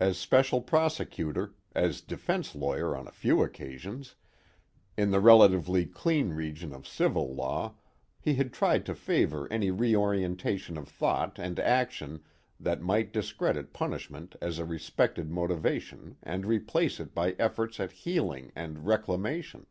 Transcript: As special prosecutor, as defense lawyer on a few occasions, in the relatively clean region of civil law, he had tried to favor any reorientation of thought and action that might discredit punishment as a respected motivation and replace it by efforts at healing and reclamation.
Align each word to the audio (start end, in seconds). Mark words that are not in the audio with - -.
As 0.00 0.16
special 0.16 0.62
prosecutor, 0.62 1.52
as 1.74 2.00
defense 2.00 2.54
lawyer 2.54 2.96
on 2.96 3.06
a 3.06 3.10
few 3.12 3.42
occasions, 3.42 4.14
in 4.96 5.10
the 5.10 5.20
relatively 5.20 5.84
clean 5.84 6.30
region 6.30 6.72
of 6.72 6.88
civil 6.88 7.34
law, 7.34 7.74
he 8.18 8.36
had 8.36 8.54
tried 8.54 8.86
to 8.86 8.94
favor 8.94 9.46
any 9.52 9.70
reorientation 9.70 10.78
of 10.78 10.88
thought 10.88 11.38
and 11.38 11.60
action 11.60 12.22
that 12.58 12.80
might 12.80 13.12
discredit 13.12 13.74
punishment 13.74 14.34
as 14.40 14.58
a 14.58 14.64
respected 14.64 15.30
motivation 15.30 16.16
and 16.22 16.46
replace 16.46 16.98
it 16.98 17.14
by 17.14 17.32
efforts 17.32 17.78
at 17.78 17.92
healing 17.92 18.52
and 18.56 18.86
reclamation. 18.86 19.66